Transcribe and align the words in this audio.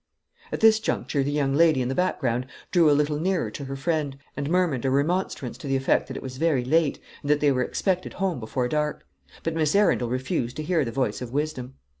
At 0.51 0.61
this 0.61 0.79
juncture 0.79 1.21
the 1.21 1.31
young 1.31 1.53
lady 1.53 1.79
in 1.79 1.87
the 1.87 1.93
background 1.93 2.47
drew 2.71 2.89
a 2.89 2.97
little 2.97 3.19
nearer 3.19 3.51
to 3.51 3.65
her 3.65 3.75
friend, 3.75 4.17
and 4.35 4.49
murmured 4.49 4.83
a 4.83 4.89
remonstrance 4.89 5.59
to 5.59 5.67
the 5.67 5.75
effect 5.75 6.07
that 6.07 6.17
it 6.17 6.23
was 6.23 6.37
very 6.37 6.65
late, 6.65 6.97
and 7.21 7.29
that 7.29 7.39
they 7.39 7.51
were 7.51 7.61
expected 7.63 8.13
home 8.13 8.39
before 8.39 8.67
dark; 8.67 9.05
but 9.43 9.53
Miss 9.53 9.75
Arundel 9.75 10.09
refused 10.09 10.55
to 10.57 10.63
hear 10.63 10.83
the 10.83 10.91
voice 10.91 11.21
of 11.21 11.31
wisdom. 11.31 11.75